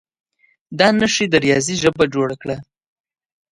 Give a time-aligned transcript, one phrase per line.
[0.79, 2.57] دا نښې د ریاضي ژبه جوړه کړه.